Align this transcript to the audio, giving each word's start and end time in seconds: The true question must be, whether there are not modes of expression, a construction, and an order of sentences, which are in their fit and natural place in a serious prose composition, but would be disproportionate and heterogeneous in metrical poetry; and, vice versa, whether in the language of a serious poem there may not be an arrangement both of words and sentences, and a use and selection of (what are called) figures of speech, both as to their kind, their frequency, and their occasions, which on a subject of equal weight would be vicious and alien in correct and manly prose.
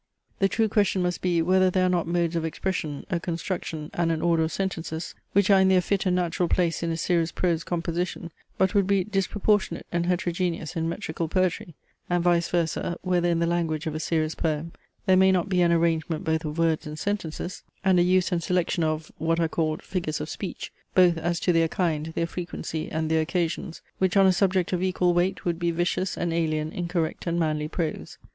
The 0.39 0.49
true 0.49 0.67
question 0.67 1.03
must 1.03 1.21
be, 1.21 1.43
whether 1.43 1.69
there 1.69 1.85
are 1.85 1.87
not 1.87 2.07
modes 2.07 2.35
of 2.35 2.43
expression, 2.43 3.05
a 3.11 3.19
construction, 3.19 3.91
and 3.93 4.11
an 4.11 4.19
order 4.23 4.41
of 4.41 4.51
sentences, 4.51 5.13
which 5.33 5.51
are 5.51 5.59
in 5.61 5.67
their 5.69 5.79
fit 5.79 6.07
and 6.07 6.15
natural 6.15 6.49
place 6.49 6.81
in 6.81 6.89
a 6.89 6.97
serious 6.97 7.31
prose 7.31 7.63
composition, 7.63 8.31
but 8.57 8.73
would 8.73 8.87
be 8.87 9.03
disproportionate 9.03 9.85
and 9.91 10.07
heterogeneous 10.07 10.75
in 10.75 10.89
metrical 10.89 11.27
poetry; 11.27 11.75
and, 12.09 12.23
vice 12.23 12.49
versa, 12.49 12.97
whether 13.03 13.29
in 13.29 13.37
the 13.37 13.45
language 13.45 13.85
of 13.85 13.93
a 13.93 13.99
serious 13.99 14.33
poem 14.33 14.71
there 15.05 15.15
may 15.15 15.31
not 15.31 15.49
be 15.49 15.61
an 15.61 15.71
arrangement 15.71 16.23
both 16.23 16.45
of 16.45 16.57
words 16.57 16.87
and 16.87 16.97
sentences, 16.97 17.61
and 17.85 17.99
a 17.99 18.01
use 18.01 18.31
and 18.31 18.41
selection 18.41 18.83
of 18.83 19.11
(what 19.19 19.39
are 19.39 19.47
called) 19.47 19.83
figures 19.83 20.19
of 20.19 20.29
speech, 20.31 20.73
both 20.95 21.15
as 21.19 21.39
to 21.39 21.53
their 21.53 21.67
kind, 21.67 22.07
their 22.15 22.25
frequency, 22.25 22.89
and 22.91 23.11
their 23.11 23.21
occasions, 23.21 23.83
which 23.99 24.17
on 24.17 24.25
a 24.25 24.33
subject 24.33 24.73
of 24.73 24.81
equal 24.81 25.13
weight 25.13 25.45
would 25.45 25.59
be 25.59 25.69
vicious 25.69 26.17
and 26.17 26.33
alien 26.33 26.71
in 26.71 26.87
correct 26.87 27.27
and 27.27 27.39
manly 27.39 27.67
prose. 27.67 28.17